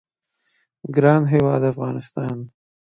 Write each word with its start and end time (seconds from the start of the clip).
ګران 0.95 1.21
هیواد 1.33 1.63
افغانستان 1.73 2.37